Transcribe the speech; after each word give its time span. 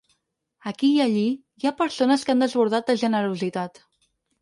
Aquí 0.71 0.89
i 0.93 1.03
allí, 1.05 1.27
hi 1.65 1.69
ha 1.69 1.75
persones 1.83 2.25
que 2.25 2.35
han 2.37 2.43
desbordat 2.47 2.91
de 2.93 2.99
generositat. 3.07 3.83